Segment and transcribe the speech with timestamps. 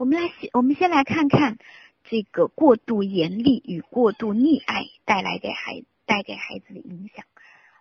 [0.00, 1.58] 我们来先，我们先来看看
[2.04, 7.26] 这个过度严厉与过度溺爱带来给孩带给孩子的影响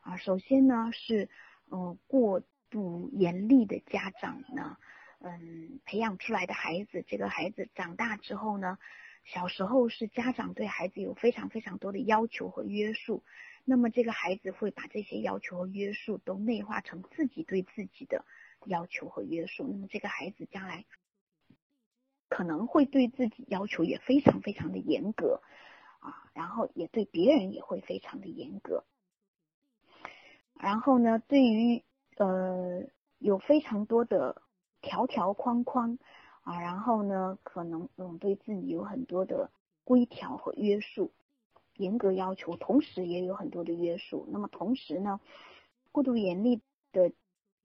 [0.02, 0.18] 啊。
[0.18, 1.29] 首先呢是，
[1.71, 4.76] 嗯，过度严厉的家长呢，
[5.21, 8.78] 嗯，培养出来的孩子，这个孩子长大之后呢，
[9.24, 13.24] 小时候是家长对孩子有非常非常多的要求和约束，
[13.63, 18.26] 那么这个孩子会把这些要求和约束都内化成自己对自己的
[18.66, 20.84] 要求和约束，那么这个孩子将来。
[22.30, 25.41] 可能会对自己要求也非常非常的严格
[25.99, 28.85] 啊，然后也对别人也会非常的严格。
[30.53, 31.84] 然后呢，对于
[32.17, 32.84] 呃
[33.17, 34.41] 有非常多的
[34.81, 35.97] 条条框框
[36.43, 39.49] 啊，然后呢，可能嗯对自己有很多的
[39.84, 41.11] 规条和约束，
[41.75, 44.27] 严格要求，同时也有很多的约束。
[44.29, 45.20] 那么同时呢，
[45.91, 46.61] 过度严厉
[46.91, 47.11] 的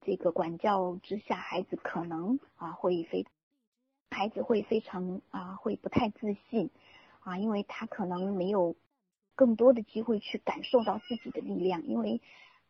[0.00, 3.26] 这个管教之下，孩子可能啊会非。
[4.14, 6.70] 孩子会非常啊，会不太自信
[7.20, 8.76] 啊，因为他可能没有
[9.34, 12.20] 更多的机会去感受到自己的力量，因为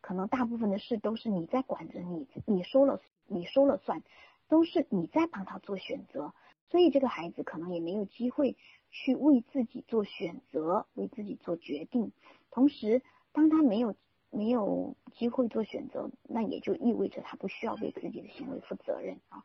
[0.01, 4.01] 可能大部分的事都是你在管着，你你说了你说了算，
[4.49, 6.33] 都是你在帮他做选择，
[6.71, 8.57] 所以这个孩子可能也没有机会
[8.89, 12.11] 去为自己做选择，为自己做决定。
[12.49, 13.95] 同时，当他没有
[14.31, 19.43] 没有机会做选择，那也就意味着他不需要为自己的行为负责任啊。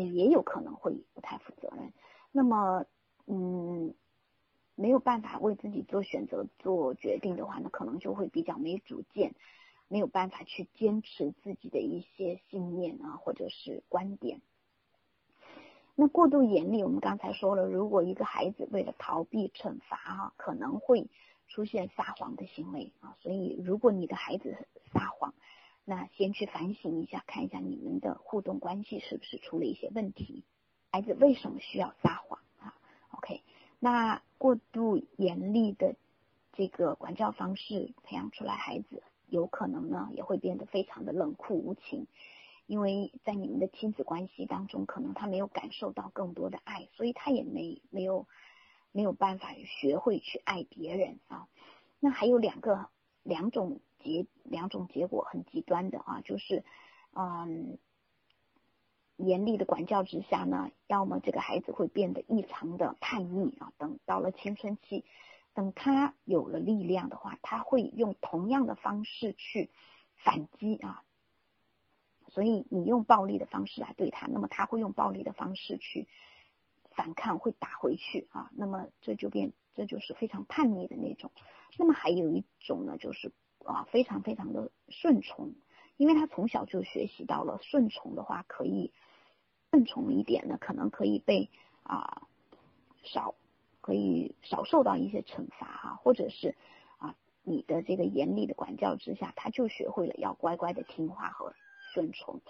[0.00, 1.92] 也有可能会不太负责任，
[2.32, 2.84] 那么，
[3.26, 3.94] 嗯，
[4.74, 9.34] 没有办法为自己做选择、做决定的话，那可能就会比较没主见，
[9.88, 14.40] 没有办法去坚持自己的一些信念啊，或者是观点。
[15.94, 21.08] 那过度严厉，我们刚才说了，如果一个孩子为了逃避惩罚啊，可能会
[21.46, 25.34] 出现撒谎的行为啊，所以如果你的孩子撒谎，
[25.86, 30.42] 那先去反省一下，看一下你们的互动关系是不是出了一些问题，
[30.90, 32.74] 孩子为什么需要撒谎啊
[33.10, 33.42] ？OK，
[33.80, 35.94] 那过度严厉的
[36.54, 42.06] 这个管教方式培养出来，孩子有可能呢也会变得非常的冷酷无情，
[42.66, 48.26] 因为在你们的亲子关系当中，可能他没有感受到更多的爱，所以他也没没有
[48.90, 51.46] 没有办法学会去爱别人啊。
[52.00, 52.88] 那还有两个
[53.24, 53.80] 两种。
[54.00, 56.62] 结两种结果很极端的啊，就是
[57.14, 57.78] 嗯，
[59.16, 65.06] 严厉的管教之下呢，要么这个孩子会变得异常的叛逆啊，等到了青春期，
[65.54, 69.70] 等他有了力量的话，他会用同样的方式去
[70.16, 71.02] 反击啊，
[72.28, 76.08] 所以你用暴力的方式来对他，那么他会用暴力的方式去
[76.90, 81.30] 反抗，会打回去啊，那么这就变这就是非常叛逆的那种。
[81.78, 83.32] 那么还有一种呢，就是。
[83.66, 85.54] 啊，非常非常的顺从，
[85.96, 88.92] 因为他从小就学习到了顺从的话，可以
[89.70, 91.48] 顺从一点呢，可能可以被
[91.82, 92.28] 啊
[93.02, 93.34] 少
[93.80, 96.54] 可以少受到一些惩罚哈，或者是
[96.98, 101.54] 啊你的这个严厉的管教之下，他就学会了要乖乖的听话和
[101.94, 102.42] 顺从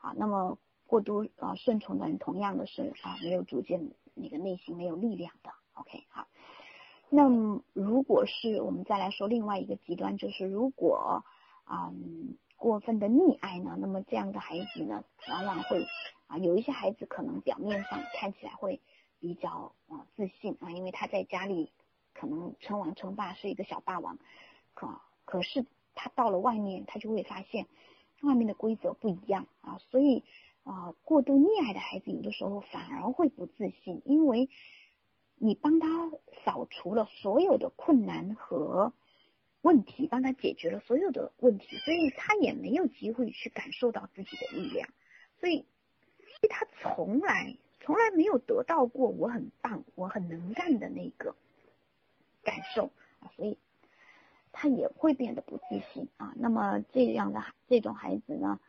[0.00, 0.14] 啊。
[0.16, 5.50] 那么过度啊顺从的人，同样的是啊没有逐渐那个内心没有力量的。
[5.72, 6.28] OK，好。
[7.12, 11.24] 那么，如果是我们再来说另外一个极端，就是如果
[11.64, 11.92] 啊
[12.56, 15.84] 过分的溺爱呢，那么这样的孩子呢，往往会
[16.28, 18.80] 啊有一些孩子可能表面上看起来会
[19.18, 21.72] 比较啊自信啊，因为他在家里
[22.14, 24.16] 可能称王称霸是一个小霸王，
[24.74, 25.66] 可可是
[25.96, 27.66] 他到了外面，他就会发现
[28.22, 30.22] 外面的规则不一样啊，所以
[30.62, 34.48] 啊过度溺爱的孩子有的时候反而会不自信，因为。
[35.42, 35.88] 你帮他
[36.44, 38.92] 扫除了所有的困难和
[39.62, 44.90] 问题，帮他解决了所有的问题，所以他也没有机会去感受到自己的力量，
[45.38, 45.64] 所以，
[46.50, 51.34] 他从来从来没有得到过我很棒、我很能干的那个
[52.42, 52.90] 感受，
[53.34, 53.56] 所以
[54.52, 56.34] 他也会变得不自信啊。
[56.36, 58.60] 那么这样的这种孩子呢，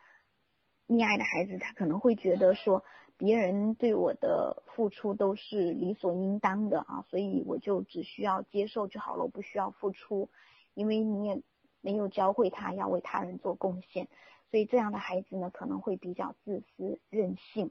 [0.88, 2.86] 溺爱的孩子，他可能会觉得说。
[3.24, 10.28] 别人对我的付出都是理所应当的啊，所以我就只需要接受就好了，我不需要付出，
[10.74, 11.40] 因为你也
[11.82, 14.08] 没有教会他要为他人做贡献，
[14.50, 17.70] 所以这样的孩子呢可能会比较自私任性，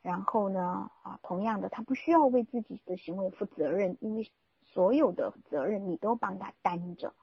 [0.00, 4.30] 然后呢啊，同样的他不需要为自己的行为负责任，因为
[4.62, 7.14] 所有的责任你都帮他担着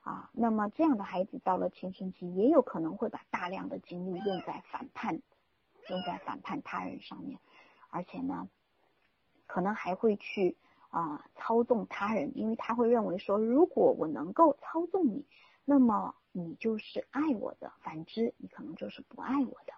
[0.00, 5.20] 啊，那么这样的孩子到了青春期也有可能会把大量的精力用在反叛。
[5.88, 7.38] 用在反叛他人上面，
[7.90, 8.48] 而且呢，
[9.46, 10.56] 可能还会去
[10.90, 15.24] 啊操纵他人，因为他会认为说，如果我能够操纵你，
[15.64, 19.72] 那么你就是爱我的；反之，你可能就是不爱我的。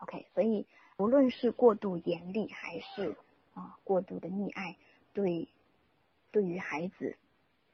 [0.00, 0.66] OK，所以
[0.96, 3.16] 无论是过度严厉还是
[3.54, 4.76] 啊过度的溺爱，
[5.12, 5.48] 对
[6.30, 7.16] 对于孩子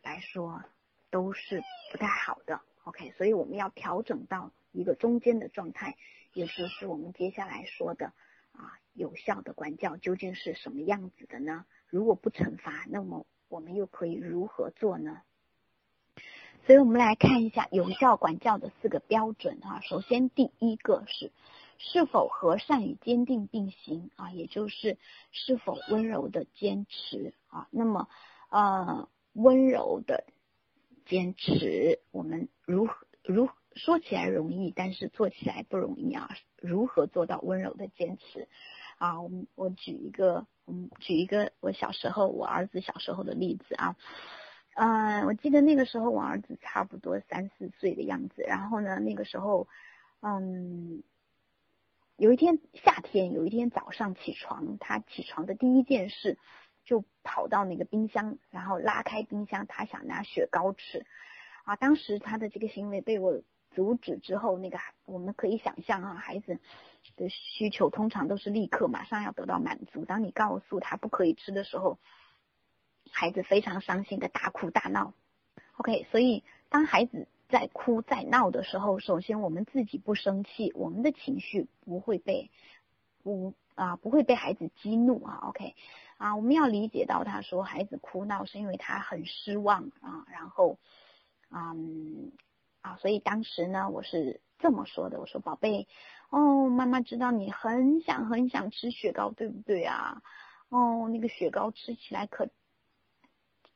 [0.03, 0.63] 来说
[1.11, 2.61] 都是不太好的。
[2.85, 5.97] OK，所以我们要调整到一个中间的状态，
[6.33, 8.07] 也就是我们接下来说的
[8.53, 11.65] 啊有效的管教究竟是什么样子的呢？
[11.89, 15.23] 如果不惩罚，那么我们又可以如何做呢？
[16.67, 19.81] 所以我们来看一下有效管教的四个标准啊。
[19.81, 21.33] 首先，第一个是
[21.79, 24.99] 是否和善与坚定并行啊，也就是
[25.33, 27.67] 是否温柔的坚持啊。
[27.71, 28.09] 那么，
[28.51, 30.25] 呃，温柔的
[31.07, 36.29] 坚持，我们如何如说起来容易，但是做起来不容易啊。
[36.61, 38.49] 如何做到温柔的坚持
[38.99, 39.21] 啊？
[39.21, 43.97] 我我举一个，嗯，举一个我小时候我儿子小时候的例子啊。
[44.75, 49.67] 嗯，我记得那个时候我儿子差不多三四岁的样子，然后呢，那个时候，
[50.21, 51.03] 嗯，
[52.17, 56.39] 有一天夏天，有一天早上起床，他起床的第一件事
[56.85, 61.05] 就跑到那个冰箱，然后拉开冰箱，他想拿雪糕吃，
[61.65, 66.59] 啊，当时他的这个行为被我阻止之后，那个我们可以想象啊，孩子
[67.17, 71.99] 的需求通常都是立刻马上要得到满足，当你告诉他不可以吃的时候。
[73.13, 75.15] 孩子非常伤心的大哭大闹
[75.79, 82.51] ，OK，所以当孩子在哭在闹的时候，首先我们自己不生气，我们的情绪不会被
[83.25, 85.75] 不啊不会被孩子激怒啊，OK，
[86.19, 90.79] 啊我们要理解到他说孩子哭闹是因为他很失望啊，然后
[91.51, 92.31] 嗯
[92.83, 95.89] 啊，所以当时呢我是这么说的，我说宝贝，
[96.31, 100.23] 哦妈妈知道你很想很想吃雪糕，对不对啊？
[100.69, 102.49] 哦那个雪糕吃起来可。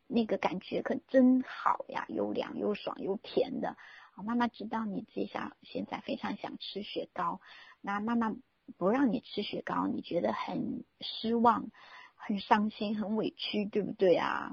[0.06, 3.75] 那个感觉可真好呀，又凉又爽又甜的。
[4.23, 7.41] 妈妈知道你接下现在非常想吃雪糕，
[7.81, 8.37] 那妈妈
[8.77, 11.71] 不让你吃雪糕，你觉得很失望、
[12.17, 14.53] 很伤心、很委屈，对不对啊？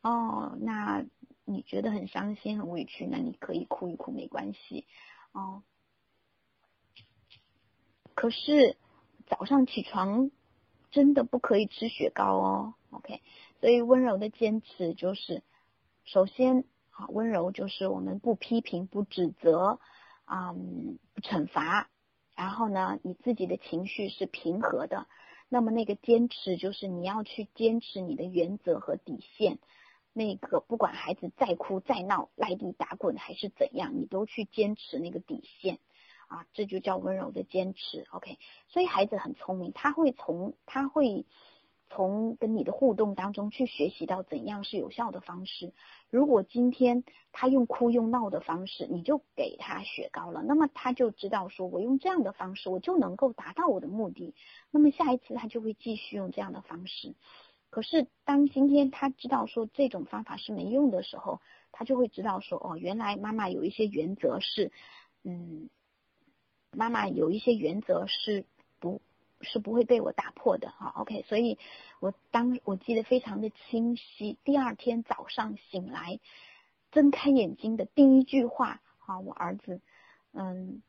[0.00, 1.04] 哦，那
[1.50, 4.86] 你觉得很伤心、很委屈，那你可以哭一哭，没关系。
[5.32, 5.62] 哦，
[8.14, 8.76] 可是
[9.26, 10.30] 早上起床
[10.90, 12.74] 真的不可以吃雪糕哦。
[12.90, 13.20] OK。
[13.60, 15.42] 所以温柔的坚持就是，
[16.04, 19.78] 首先啊，温柔就是我们不批评、不指责，
[20.24, 21.90] 啊，不惩罚，
[22.34, 25.06] 然后呢，你自己的情绪是平和的。
[25.50, 29.58] 那么那个坚持就是你要去坚持你的原则和底线。
[30.12, 35.78] 那个不管孩子再哭再闹、赖地打滚还是怎样，你都去坚持那个底线
[36.28, 38.06] 啊，这就叫温柔的坚持。
[38.10, 41.26] OK，所以孩子很聪明，他会从他会。
[41.92, 45.72] 从跟你的互动当中去学习到怎样是有效的方式。
[46.08, 47.02] 如果今天
[47.32, 54.36] 他用哭用闹的方式，你就给他雪糕了，那么他就知道说，我用这样的方式，我就能够达到我的目的。
[54.70, 57.16] 那么下一次他就会继续用这样的方式。
[57.70, 61.40] 可是当今天他知道说这种方法是没用的时候，
[61.72, 64.72] 他就会知道说，哦，原来妈妈有一些原则是，
[65.24, 65.70] 嗯，
[66.72, 68.44] 妈妈有一些原则是
[68.78, 69.00] 不。
[69.42, 71.56] 是不会被我打破的啊，OK，所以
[71.98, 74.36] 我当我记得非常的清晰。
[74.44, 76.20] 第二天早上醒来，
[76.92, 79.80] 睁开眼睛的第一句话啊，我儿子
[80.34, 80.82] 嗯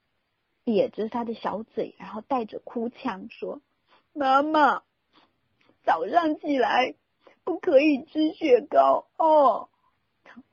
[0.66, 3.62] 瘪着他的小嘴，然后带着哭腔说
[4.12, 4.84] ：“妈妈，
[5.84, 6.96] 早上起来
[7.44, 9.70] 不可以吃雪糕哦。”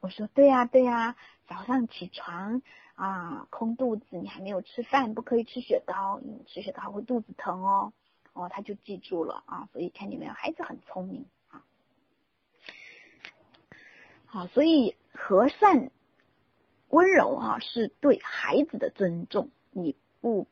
[0.00, 1.16] 我说：“对呀对呀，
[1.47, 2.62] 早上起床。”
[2.99, 7.92] 啊，空肚子，你还没有吃饭，不可以吃雪糕，你吃雪糕会肚子疼哦。
[8.32, 11.62] 哦，他就记住了啊，所以看见没有，孩子很聪明啊。
[14.26, 15.92] 好，所以和善、
[16.88, 19.52] 温柔啊，是对孩子的尊重。
[19.70, 20.49] 你不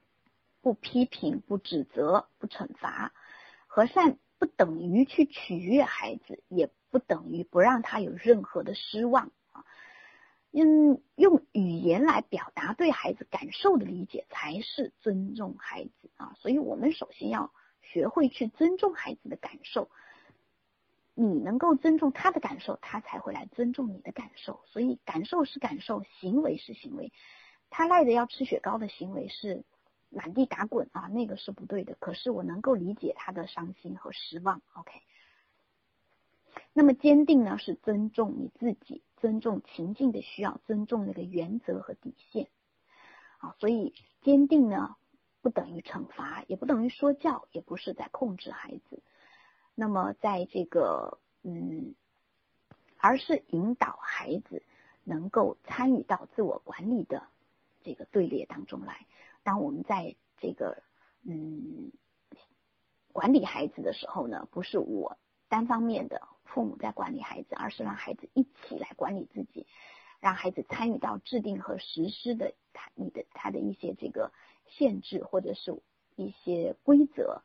[0.62, 3.12] 不批评、不指责、不惩罚，
[3.66, 9.64] 和善不等于去取悦孩子，也不等于不让他有任何的失望啊。
[10.52, 16.34] 嗯，用语言来表达对孩子感受的理解，才是尊重孩子啊。
[16.38, 17.52] 所以，我们首先要
[17.82, 19.90] 学会去尊重孩子的感受。
[21.14, 24.60] 你能够尊重他的感受，他才会来尊重你的感受。
[24.66, 27.12] 所以，感受是感受，行为是行为。
[27.70, 29.64] 他赖着要吃雪糕的行为是
[30.10, 31.96] 满地打滚啊，那个是不对的。
[31.98, 34.62] 可是，我能够理解他的伤心和失望。
[34.74, 35.02] OK。
[36.72, 39.02] 那么，坚定呢，是尊重你自己。
[39.18, 42.48] 尊重情境的需要，尊重那个原则和底线，
[43.38, 44.94] 啊，所以坚定呢
[45.40, 49.02] 不等于惩罚，也不等于说教，也不是在控制孩子。
[49.74, 51.94] 那么在这个嗯，
[52.98, 54.62] 而是引导孩子
[55.02, 57.26] 能够参与到自我管理的
[57.82, 59.06] 这个队列当中来。
[59.46, 60.82] 当我们在这个
[61.22, 61.92] 嗯
[63.12, 65.16] 管理孩子的时候呢，不是我
[65.48, 69.68] 单方面的父母在管理孩子，而是让孩子一起来管理自己，
[70.18, 74.32] 让孩子参与到制定和实施的他你的他的一些这个
[74.66, 75.80] 限制或者是
[76.16, 77.42] 一些规则，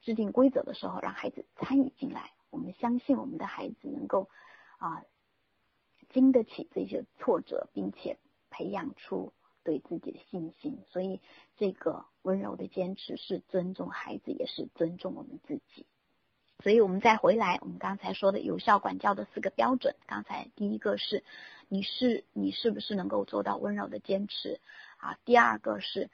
[0.00, 2.32] 制定规则的时候，让孩子参与进来。
[2.50, 4.28] 我们相信我们的孩子能够
[4.78, 5.04] 啊
[6.08, 8.18] 经得起这些挫折，并且
[8.50, 9.32] 培养出。
[9.64, 11.20] 对自己的信心，所以
[11.56, 15.86] 这个温柔的坚持是尊重孩子，也是尊重我们自己。
[16.62, 21.24] 所以我们再回来，我们刚才说的有效管教的四个标准，刚才第一个是
[21.68, 24.60] 你是你是不是能够做到温柔的坚持
[24.98, 25.18] 啊？
[25.24, 26.10] 第二个是。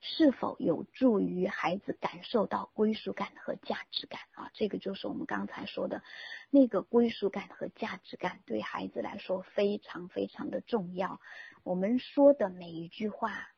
[0.00, 4.48] 是否有助于孩子感受到归属感和价值感啊？
[4.54, 6.04] 这个就是我们刚才说的，
[6.50, 11.20] 那个归属感和价值感对孩子来说非常非常的重要。
[11.64, 13.48] 我们说的每一句话，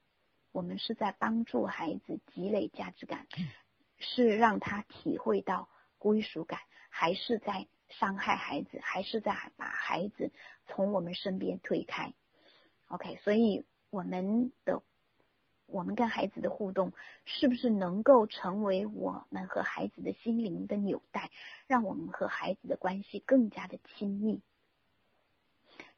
[0.52, 3.26] 我们是在帮助孩子积累价值感，
[3.98, 10.32] 是让他体会到归属感，还是在伤害孩子，还是在把孩子
[10.66, 12.14] 从我们身边推开
[12.88, 14.82] ？OK，所以我们的。
[15.72, 16.92] 我们跟孩子的互动，
[17.26, 21.30] 是不是能够成为我们和孩子的心灵的纽带，
[21.68, 24.40] 让我们和孩子的关系更加的亲密？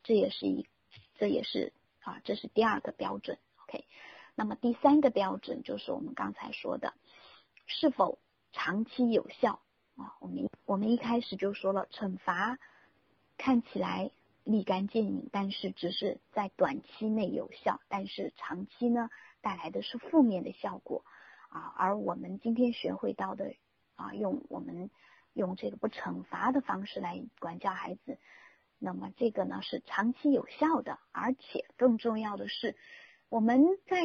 [0.02, 0.68] 这也是一，
[1.14, 3.38] 这也是啊，这是第二个标准。
[3.62, 3.84] OK，
[4.34, 6.94] 那么第三个标准就是我们刚才说的，
[7.66, 8.18] 是否
[8.52, 9.60] 长期有效
[9.96, 10.16] 啊？
[10.20, 12.58] 我们我们一开始就说了，惩罚
[13.38, 14.10] 看起来
[14.44, 19.08] 立竿见影，但是只是在短期内有效，但是长期呢？
[19.40, 21.04] 带来的是负面的效果
[21.48, 23.56] 啊，而我们今天学会到的
[23.96, 24.88] 啊，用我们
[25.32, 28.18] 用这个不惩罚的方式来管教孩子，
[28.84, 32.76] 那么这个呢是长期有效的，而且更重要的是，
[33.28, 33.96] 我们在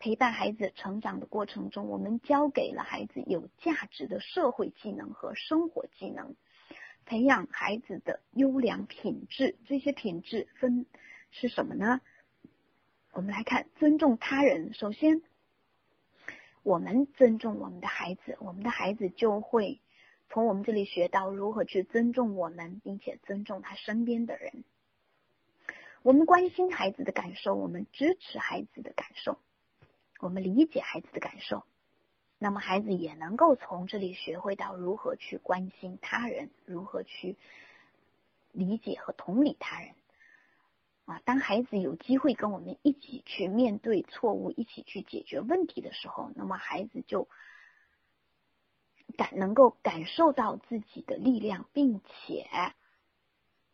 [0.00, 6.34] 陪伴孩子成长的过程中，我们教给了孩子有价值的社会技能和生活技能，
[7.06, 9.56] 培养孩子的优良品质。
[9.68, 10.86] 这些品质分
[11.30, 12.00] 是什么呢？
[13.12, 14.74] 我们来看尊重他人。
[14.74, 15.22] 首先，
[16.64, 19.80] 我们尊重我们的孩子，我们的孩子就会
[20.34, 24.64] 从我们这里学到如何去尊重我们，并且尊重他身边的人。
[26.02, 29.38] 我们关心孩子的感受，我们支持孩子的感受，
[30.18, 31.62] 我们理解孩子的感受，
[32.40, 37.36] 那么孩子也能够从这里学会到如何去关心他人，如何去
[38.50, 39.90] 理解和同理他人。
[41.04, 47.28] 啊，当孩子有机会跟我们一起去面对错误，一起去解决问题的时候，那么孩子就
[49.16, 52.46] 感能够感受到自己的力量，并且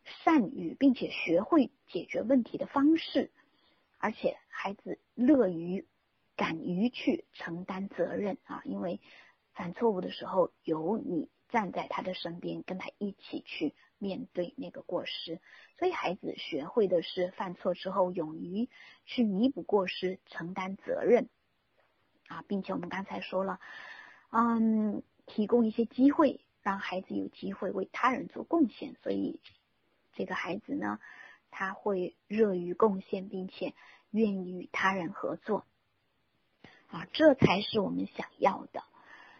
[0.03, 3.31] 善于并且学会解决问题的方式，
[3.97, 5.85] 而且孩子乐于
[6.35, 8.99] 敢于去承担责任啊，因为
[9.53, 13.73] 犯错误的时候有你站在他的身边，跟他一起去。
[14.03, 15.39] 面对那个过失，
[15.77, 18.67] 所以孩子学会的是犯错之后勇于
[19.05, 21.29] 去弥补过失、承担责任
[22.27, 23.59] 啊，并且我们刚才说了，
[24.31, 25.03] 嗯，
[25.33, 29.39] 提供一些机会，让孩子有机会为他人做贡献，所以
[30.13, 30.99] 这个孩子呢，
[31.49, 33.73] 他会乐于贡献，并且
[34.11, 35.65] 愿意与他人合作
[36.87, 38.83] 啊，这才是我们想要的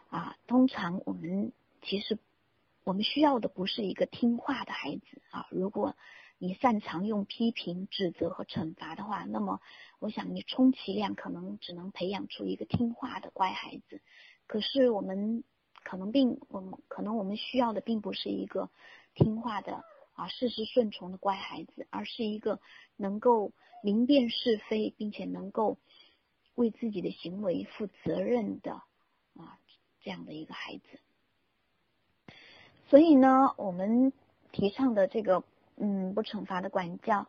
[0.09, 0.37] 啊。
[0.47, 2.17] 通常我们其实。
[2.83, 5.45] 我们需要的不是一个听话的孩子啊！
[5.51, 5.95] 如果
[6.39, 9.61] 你擅长用批评、指责和惩罚的话，那么
[9.99, 14.01] 我想你充其量可能只能培养出一个听话的乖孩子。
[14.47, 15.43] 可是我们
[15.83, 18.69] 可能并我们可能我们需要的并不是一个
[19.13, 19.83] 听话的
[20.13, 22.59] 啊事事顺从的乖孩子，而是一个
[22.95, 23.51] 能够
[23.83, 25.77] 明辨是非，并且能够
[26.55, 29.59] 为自己的行为负责任的啊
[30.01, 30.99] 这样的一个孩子。
[32.89, 34.11] 所以呢，我们
[34.51, 35.43] 提倡的这个
[35.77, 37.27] 嗯不惩罚的管教，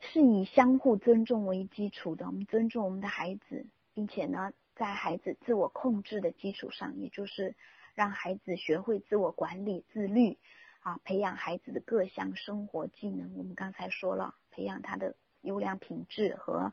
[0.00, 2.26] 是以相互尊重为基础的。
[2.26, 7.54] 我们尊重我们的孩子，并且呢，在孩子自我控制的基础上，也就是
[7.94, 10.38] 让孩子学会自我管理、自律
[10.80, 13.36] 啊，培养孩子的各项生活技能。
[13.36, 16.72] 我们刚才说了，培养他的优良品质和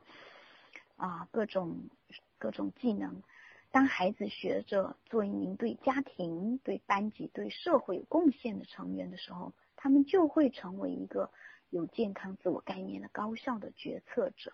[0.95, 1.89] 啊各种
[2.37, 3.21] 各种技能。
[3.71, 11.29] 当孩子学着做一名对家庭、对班级、对社会有贡献的成员的时候，他们就会成为一个
[11.71, 14.53] 有健康自我概念的高效的决策者。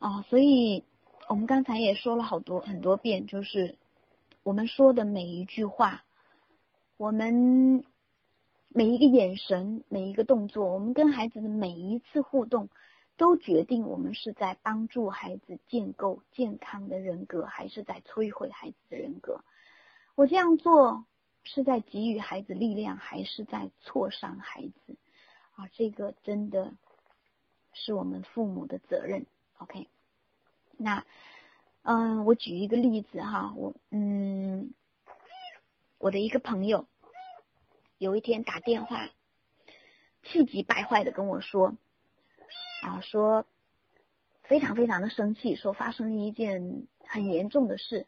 [0.00, 0.82] 啊，所以
[1.28, 3.78] 我们刚才也说了好多很多遍，就是
[4.42, 6.02] 我们说的每一句话，
[6.96, 7.84] 我们
[8.68, 12.68] 每一个眼神、每一个动作，我们跟孩子的每一次互动。
[13.16, 19.44] 都决定我们是在帮助孩子建构健康的人格，还是在摧毁孩子的人格。
[20.14, 21.04] 我这样做
[21.42, 24.96] 是在给予孩子力量，还是在挫伤孩子？
[25.54, 26.72] 啊，这个真的
[27.74, 29.26] 是我们父母的责任。
[29.60, 29.88] OK，
[30.76, 31.04] 那
[31.82, 34.74] 嗯，我举一个例子哈，我嗯，
[35.98, 36.86] 我的一个朋友
[37.98, 39.08] 有一天打电话，
[40.22, 41.76] 气急败坏的跟我说，
[42.80, 43.46] 啊，说
[44.42, 48.06] 非常非常的生气，说发生了一件很严重的事，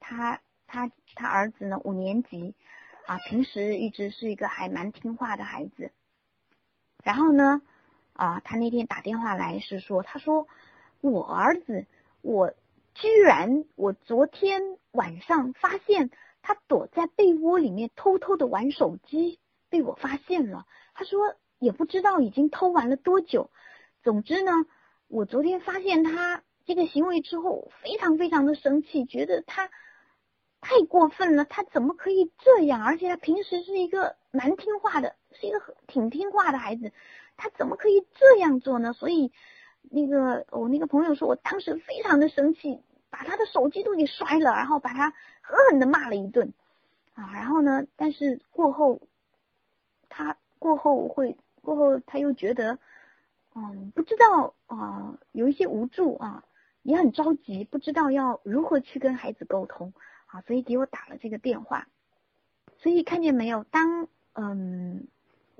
[0.00, 0.40] 他。
[0.74, 2.54] 他他儿子呢五年级
[3.04, 5.92] 啊，平时一直是一个还蛮听话的孩子。
[7.04, 7.60] 然后呢
[8.14, 10.48] 啊，他那天打电话来是说，他说
[11.02, 11.84] 我儿子，
[12.22, 12.54] 我
[12.94, 20.64] 居然我昨天晚上发现他躲在被窝里面偷偷的玩手机，被我发现了。
[20.94, 23.50] 他说也不知道已经偷玩了多久。
[24.02, 24.52] 总之呢，
[25.08, 29.68] 我昨天发现他这个行为之后，非常非常的生气，觉得他。
[30.64, 32.84] 太过分了，他怎么可以这样？
[32.84, 36.92] 而且他平时是一个蛮听话的，是一个挺听话的孩子，
[37.36, 38.92] 他怎么可以这样做呢？
[38.92, 39.32] 所以，
[39.90, 45.10] 那个我那个朋友说，我当时非常的生气，把他的手机都给摔了，然后把他
[45.40, 46.52] 狠狠的骂了一顿
[47.14, 47.30] 啊。
[47.34, 49.00] 然后呢，但是过后，
[50.08, 52.78] 他过后会过后他又觉得，
[53.54, 56.44] 嗯，不知道啊，有一些无助啊，
[56.82, 59.92] 也很着急，不知道要如何去跟孩子沟通。
[60.26, 61.88] 啊，所以给我打了这个电话。
[62.78, 63.64] 所以看见没有？
[63.64, 65.06] 当嗯，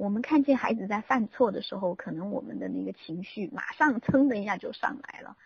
[0.02, 5.36] 我们看见孩子在犯错的时候，可能我们的那个情绪马上噌的一下就上来了。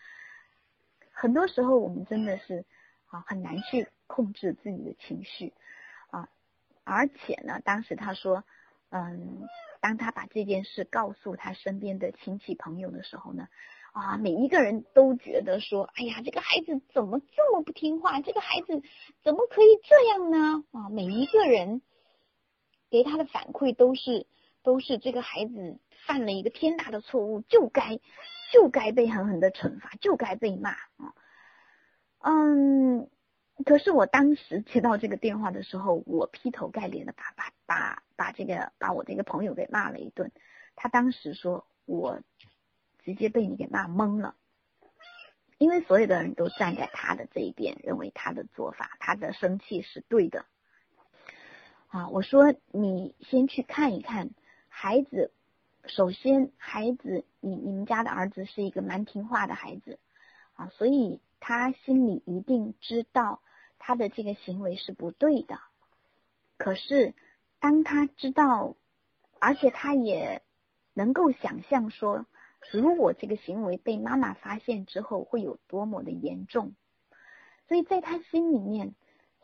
[1.10, 2.64] 很多时候我们真的是
[3.04, 5.52] 啊很难去控制自己的情绪
[6.08, 6.30] 啊。
[6.84, 8.44] 而且呢，当时他说，
[8.88, 9.46] 嗯，
[9.82, 13.48] 当他把这件事告诉他身边的亲戚朋友的时候呢。
[13.92, 18.22] 啊，每一个人都觉得说，哎呀，这个孩子怎么这么不听话？
[18.22, 18.82] 这个孩子
[19.22, 20.64] 怎么可以这样呢？
[20.72, 21.82] 啊，每一个人
[22.88, 24.26] 给他的反馈都是
[24.66, 28.00] 都是这个孩子犯了一个天大的错误，就该
[28.52, 31.14] 就该被狠狠的惩罚，就该被骂啊。
[32.18, 33.08] 嗯，
[33.64, 40.32] 可是我当时接到这个电话的时候，我劈头盖脸的把把把把这个把我这个朋友给骂了一顿。
[40.74, 42.20] 他当时说我。
[43.04, 44.34] 直接被你给骂懵了，
[45.58, 50.44] 因为所有的人都站在他的这一边，认为他的做法，他的生气是对的。
[51.86, 54.30] 啊，我说你先去看一看
[54.78, 55.32] 孩子，
[55.86, 59.98] 首先孩子，你你们家的儿子是一个蛮听话的孩子
[60.52, 63.40] 啊，所以他心里一定知道
[63.78, 65.58] 他的这个行为是不对的。
[66.58, 67.14] 可是
[67.58, 68.76] 当他知道，
[69.38, 70.42] 而且他也
[70.92, 72.26] 能够想象说。
[72.70, 76.74] 如果这个行为被妈妈发现之后，会有多么的严重？
[77.66, 78.94] 所以在他心里面，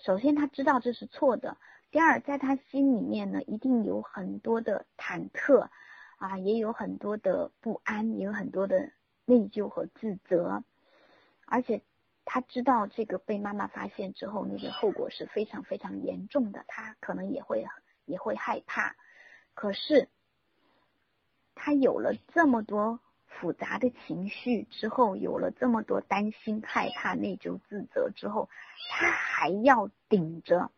[0.04, 1.56] 首先他知道这是错的；
[1.92, 5.68] 第二，在他心里面呢，一定有很多的忐忑
[6.16, 8.90] 啊，也有很多的不安，也有很多的
[9.26, 10.64] 内疚和自责。
[11.44, 11.82] 而且
[12.24, 17.66] 他知道这个被妈妈发现之后，那个后果是非常非常严重的，他可能也会
[18.06, 18.96] 也会害怕。
[19.52, 20.08] 可是
[21.54, 22.98] 他有了这么多。
[23.40, 28.50] 复杂的情绪之后，有了这么多担心、害怕、内疚、自责之后，
[28.90, 30.70] 他还要顶着，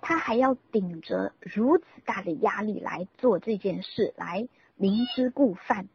[0.00, 5.88] 他还要顶着如此大的压力来做这件事，来明知故犯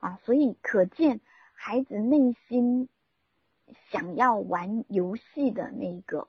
[0.00, 0.18] 啊！
[0.24, 1.20] 所以可见，
[1.52, 2.88] 孩子内心
[3.90, 6.28] 想要玩游戏的那个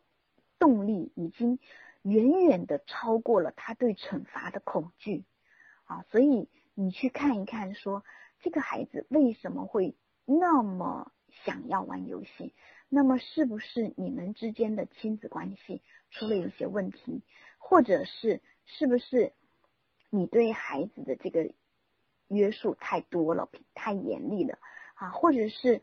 [0.59, 1.59] 动力，已经
[2.01, 5.23] 远远的超过了他对惩罚的恐惧
[5.85, 6.05] 啊！
[6.09, 8.03] 所以你去看一看，说。
[8.39, 11.11] 这个孩子为什么会那么
[11.43, 12.53] 想要玩游戏？
[12.89, 17.21] 那么是不是你们之间的亲子关系出了一些问题，
[17.57, 19.33] 或者是是不是
[20.09, 21.51] 你对孩子的这个
[22.29, 24.57] 约束太多了、太严厉了
[24.95, 25.09] 啊？
[25.09, 25.81] 或者是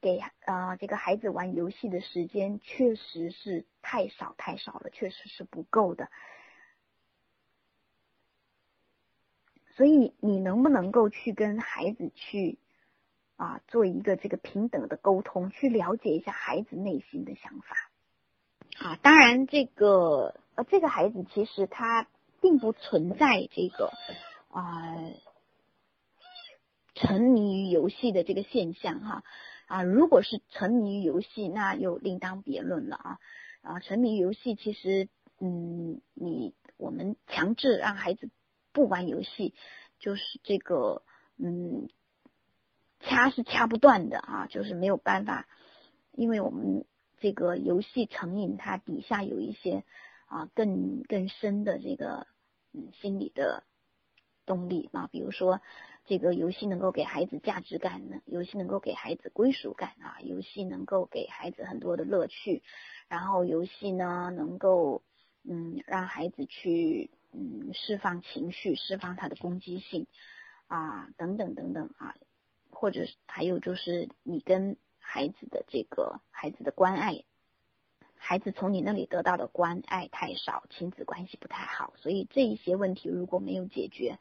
[0.00, 6.10] 给啊这个孩子玩游戏的时间确实是太少太少了，确实是不够的。
[9.76, 12.58] 所以你能不能够去跟孩子去
[13.36, 17.76] 啊做一个这个平等的沟通，去了解一下孩子内心的想法
[18.78, 18.96] 啊？
[19.02, 22.06] 当然，这个呃这个孩子其实他
[22.40, 23.92] 并不存在这个
[24.50, 24.96] 啊
[26.94, 29.24] 沉迷于游戏的这个现象哈
[29.66, 29.82] 啊。
[29.82, 33.18] 如果是沉迷于游戏，那又另当别论了啊
[33.62, 33.80] 啊！
[33.80, 35.08] 沉迷游戏其实
[35.40, 38.30] 嗯，你我们强制让孩子。
[38.76, 39.54] 不玩游戏，
[40.00, 41.04] 就是这个，
[41.38, 41.88] 嗯，
[43.06, 45.46] 掐是掐不断的啊，就是没有办法，
[46.12, 46.84] 因为我们
[47.18, 49.84] 这个游戏成瘾，它底下有一些
[50.26, 52.26] 啊更更深的这个
[52.72, 53.64] 嗯心理的
[54.46, 55.60] 动力啊，比如说
[56.06, 62.62] 这个游戏能够给孩子价值感呢，游戏能够给孩子归属感啊，游戏能够给孩子很多的乐趣，
[63.08, 65.02] 然后游戏呢能够
[65.44, 70.06] 嗯让孩子去嗯释放情绪，释放他的攻击性
[70.66, 72.14] 啊等等等等啊。
[72.84, 77.24] 或者是还有就是你跟孩子的这个孩子的关爱，
[78.14, 84.18] 孩子从你那里得到的关爱太少，亲子关系不太好，所以这一些问题如果没有解决，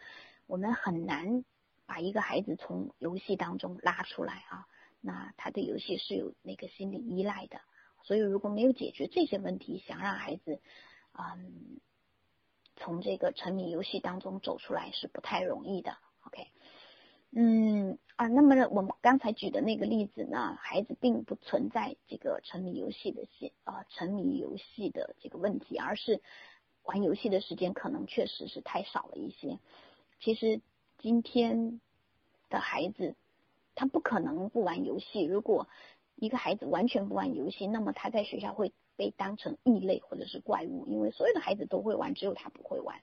[0.48, 1.44] 我们很难
[1.86, 4.66] 把一个孩子从游戏当中拉出来啊。
[5.02, 7.60] 那他对游戏是有那个心理依赖的，
[8.04, 10.62] 所以如果没有解决这些问题，想让孩子
[11.12, 11.82] 嗯
[12.78, 15.98] 从这个沉迷游戏当中走出来是不太容易的。
[16.22, 16.48] OK。
[17.36, 26.22] 嗯那么我们刚才举的那个例子呢，孩子并不存在这个沉迷游戏的现啊沉迷游戏的这个问题，而是
[26.84, 29.60] 玩游戏的时间可能确实是太少了一些。
[30.20, 30.62] 其实
[31.00, 31.80] 今天
[32.50, 33.16] 的孩子
[33.76, 35.68] 他不可能不玩游戏，如果
[36.16, 43.02] 一个孩子完全不玩游戏，那么他在学校会被当成异类或者是怪物，因为所有的孩子都会玩，只有他不会玩。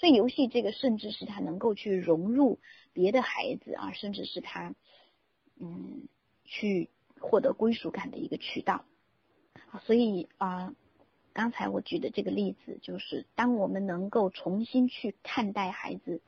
[0.00, 2.58] 所以游戏这个甚至是他能够去融入
[2.94, 4.74] 别的孩子啊，甚至是他
[5.58, 6.08] 嗯
[6.46, 6.88] 去
[7.20, 8.86] 获得归属感的一个渠道。
[9.82, 10.74] 所以啊，
[11.34, 16.22] 刚才我举的这个例子，就是当我们能够重新去看待孩子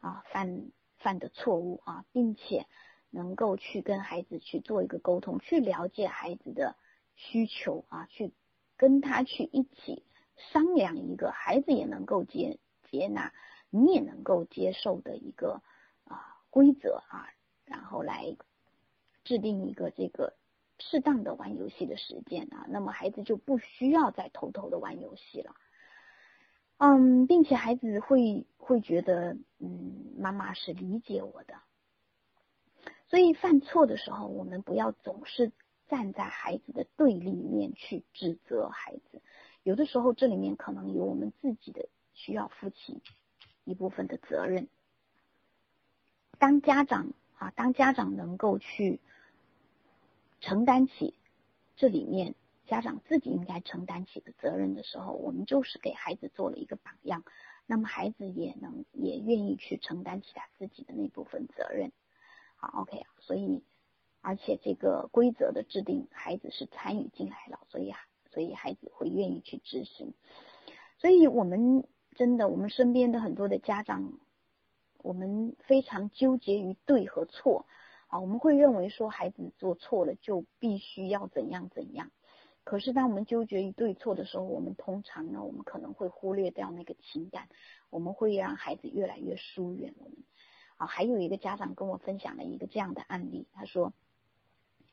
[0.00, 2.66] 啊犯犯的错误啊，并且
[3.10, 6.74] 能够去跟孩子去做一个沟通，去了解孩子的
[7.14, 8.32] 需求啊，去
[8.76, 10.02] 跟他去一起
[10.36, 12.58] 商量一个孩子也能够接。
[12.94, 13.32] 接纳
[13.70, 15.60] 你也能够接受的一个
[16.04, 17.26] 啊规则啊，
[17.64, 18.36] 然后来
[19.24, 20.34] 制定一个这个
[20.78, 25.56] 适当的玩游戏的时间啊，那么孩子就不需要再偷偷的玩游戏了，
[26.76, 31.54] 嗯，并且孩子会会觉得嗯妈妈是理解我的，
[33.08, 35.50] 所以犯错的时候，我们不要总是
[35.88, 39.20] 站在孩子的对立面去指责孩子，
[39.64, 41.88] 有的时候这里面可能有我们自己的。
[42.14, 43.02] 需要负起
[43.64, 44.68] 一部分的责任。
[46.38, 49.00] 当家长啊，当家长能够去
[50.40, 51.14] 承担起
[51.76, 52.34] 这里面
[52.66, 57.24] 家长自己应该承担起的责任的时候，我们就是给孩子做了一个榜样。
[57.66, 61.92] 那么孩子也能也愿意去承担起他自己的那部分责任。
[62.56, 63.62] 好，OK 所以
[64.20, 67.94] 而且这个规则的制定，孩子是参与进来了，所以
[68.32, 70.12] 所以孩子会愿意去执行。
[70.98, 71.86] 所以我们。
[72.14, 74.12] 真的，我们身边的很多的家长，
[75.02, 77.66] 我们非常纠结于对和错
[78.06, 78.20] 啊。
[78.20, 82.12] 我们会认为说孩子做错了就必须要怎样怎样。
[82.62, 87.48] 可是当我们纠结于对错的时候，我们通常呢，我们可能会忽略掉那个情感，
[87.90, 90.16] 我们会让孩子越来越疏远我们。
[90.76, 93.92] 啊，还有一个家长跟我分享了一个这样的案例，他说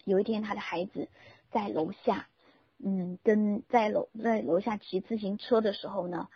[0.05, 1.07] 有一天他的孩子
[1.51, 2.27] 在楼下，
[2.79, 6.27] 嗯，跟在楼在楼下骑自行车的时候呢。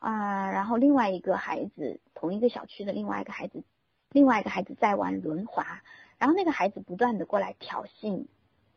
[0.00, 3.62] 啊，然后另外一个孩子，同一个小区的另外一个孩子，
[4.10, 5.82] 另外一个孩子在玩轮滑，
[6.16, 8.26] 然后那个孩子不断的过来挑衅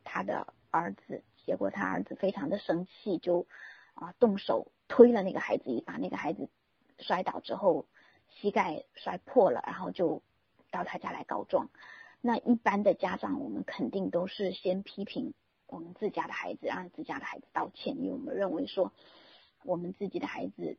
[0.04, 3.48] 他的儿子，结果他儿子非常的生气，就
[3.94, 6.50] 啊动手推了那个孩子一把，那个孩子
[7.00, 7.86] 摔倒之后
[8.28, 10.22] 膝盖摔破了，然后就
[10.72, 11.70] 到他家来告状。
[12.20, 15.34] 那一般的家长，我们肯定都是先批评
[15.68, 18.92] 我们自家的孩子，让自家的孩子道歉，因为我们认为说
[19.64, 20.78] 我们自己的孩子。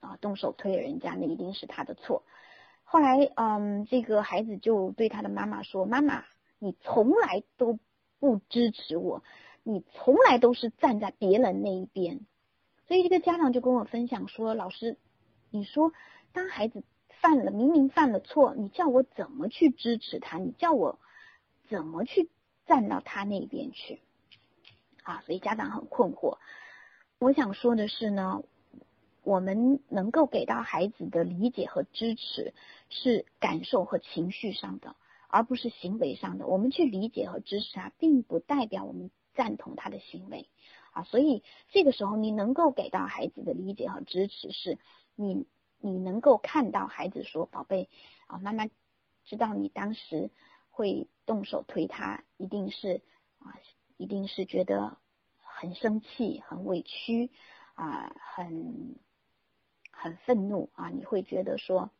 [0.00, 2.24] 啊，动手推人家，那一定是他的错。
[2.84, 6.24] 后来，嗯，这个孩子就对他的妈妈说：“妈妈，
[6.58, 7.78] 你从来都
[8.18, 9.22] 不支持我，
[9.62, 12.20] 你从来都是站在别人那一边。”
[12.88, 14.96] 所以，这个家长就跟我分享说：“老师，
[15.50, 15.92] 你说，
[16.32, 16.82] 当孩子
[17.20, 20.38] 犯了明明犯了错，你叫我怎么去支持他？
[20.38, 20.98] 你叫我
[21.68, 22.28] 怎么去
[22.66, 24.00] 站到他那边去？”
[25.04, 26.38] 啊，所以家长很困惑。
[27.18, 28.42] 我想说的是呢。
[29.22, 32.54] 我们能够给到孩子的理解和支持
[32.88, 34.96] 是感受和情绪上的，
[35.28, 36.46] 而不是行为上的。
[36.46, 40.48] 我们去理解和支持他，并不代表我们赞同他的行为
[40.92, 41.02] 啊。
[41.04, 44.78] 所以这个时候，你能够给到孩子的理解和支持，是
[45.14, 45.46] 你
[45.80, 47.90] 你能够看到孩子说：“宝贝
[48.26, 48.66] 啊，妈妈
[49.24, 50.30] 知道你当时
[50.70, 53.02] 会动手推他，一定是
[53.38, 53.54] 啊，
[53.98, 54.96] 一定是觉得
[55.36, 57.30] 很生气、很委屈
[57.74, 58.96] 啊，很。”
[60.02, 60.88] 很愤怒啊！
[60.88, 61.90] 你会觉得说，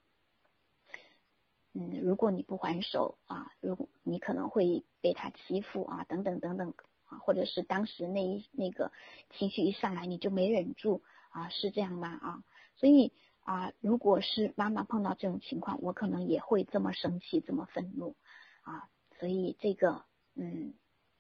[1.75, 6.73] 嗯，如果你不还手啊，如果你可能会被他欺负啊，等等等等
[7.05, 8.91] 啊，或者是当时那一那个
[9.37, 12.09] 情绪一上来你就没忍住啊，是这样吗？
[12.09, 12.45] 啊，
[12.77, 13.13] 所以
[13.45, 18.17] 啊，如果是妈妈碰到这种情况，我可能也会这么生气，这么愤怒
[18.63, 20.73] 啊，所以这个嗯，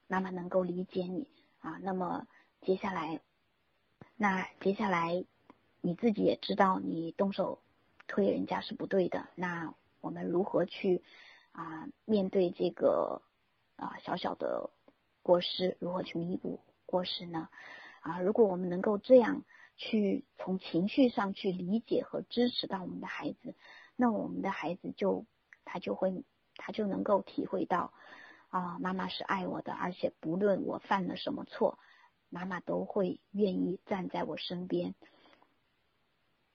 [0.07, 1.79] 妈妈能够理解你啊。
[1.83, 2.27] 那么
[2.63, 3.21] 接下来，
[4.17, 5.27] 那接下来
[5.81, 7.61] 你自己也知道，你动手
[8.07, 9.75] 推人家是不对的，那。
[10.03, 11.03] 我们如何去
[11.53, 13.21] 啊面对这个
[13.77, 14.71] 啊小小的
[15.23, 15.77] 过失？
[15.79, 17.51] 如何去弥补过失呢？
[18.01, 19.45] 啊，如果我们能够这样
[19.77, 23.55] 去从情绪上去理解和支持到我们的孩子，
[23.95, 25.27] 那我们的孩子就
[25.67, 26.25] 他就会
[26.57, 27.93] 他就能够体会到
[28.49, 31.79] 啊妈妈是爱我的，而且不论我犯了什么错，
[32.31, 34.95] 妈妈都会愿意站在我身边。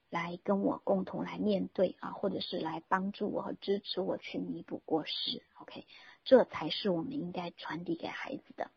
[0.08, 5.84] 来跟我共同来面对啊，或者是来帮助我和支持我去弥补过失，OK，
[6.24, 8.70] 这才是我们应该传递给孩子的。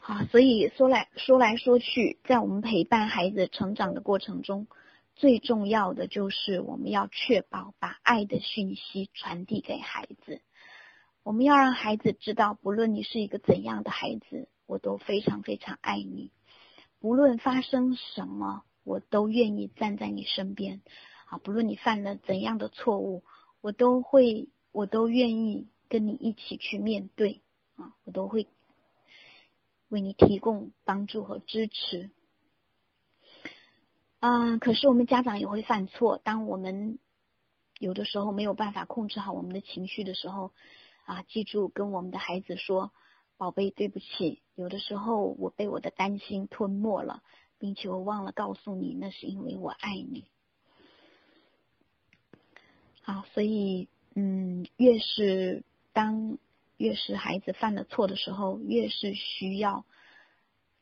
[0.00, 4.66] 好，所以说来说来说去，在我们陪伴孩子成长的过程中，
[5.14, 10.40] 最重要的就是我们要确保把爱的讯息传递给孩子。
[11.22, 16.30] 我们要让孩子知道，不论你是一个怎样的孩子，我都非常非常爱你，
[16.98, 18.62] 不论发生什么。
[18.84, 20.82] 我都愿意站在你身边，
[21.26, 23.24] 啊，不论你犯了怎样的错误，
[23.60, 27.40] 我都会，我都愿意跟你一起去面对，
[27.76, 28.46] 啊，我都会
[29.88, 32.10] 为你提供帮助和支持。
[34.20, 36.98] 嗯，可是我们家长也会犯错，当我们
[37.78, 40.52] 有的时候没有办法控制好我们的情绪的时候，
[41.04, 42.92] 啊，记住跟我们的孩子说，
[43.36, 47.22] 宝贝，对不起，有的时候我被我的担心吞没了。
[47.58, 50.24] 并且我忘了告诉你，那是因为我爱你。
[53.02, 55.62] 好，所以嗯，越是
[55.92, 56.38] 当
[56.76, 59.84] 越是孩子犯了错的时候，越是需要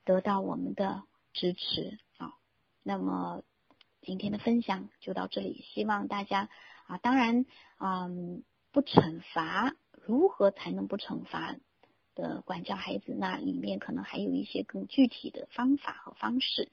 [0.04, 2.35] 得到我们的支持啊。
[2.82, 3.42] 那么
[4.00, 6.48] 今天的分享就到这里，希望大家
[6.87, 7.44] 啊，当然
[7.78, 11.56] 嗯，不惩罚，如何才能不惩罚？
[12.14, 16.70] 的管教孩子，那里面可能还有一些更具体的方法和方式。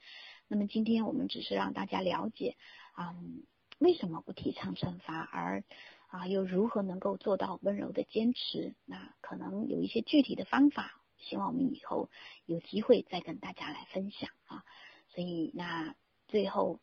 [0.47, 2.57] 那么今天我们只是让大家了解，
[2.97, 3.43] 嗯，
[3.77, 5.63] 为什么不提倡惩罚，而
[6.07, 8.75] 啊又如何能够做到温柔的坚持？
[8.85, 12.09] 那可能有一些具体的方法，希望我们以后
[12.45, 14.63] 有机会再跟大家来分享啊。
[15.09, 15.95] 所以那
[16.27, 16.79] 最后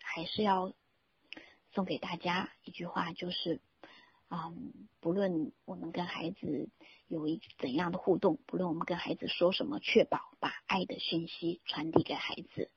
[0.00, 0.72] 还是要
[1.72, 3.60] 送给大家一句话，就是。
[4.30, 6.68] 嗯，不论我们跟孩子
[7.06, 12.70] 有一怎样的互动，不论我们跟孩子说什么，确保把爱的讯息传递给孩子。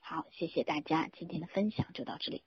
[0.00, 2.42] 好，谢谢大家，今天的分享就到这里。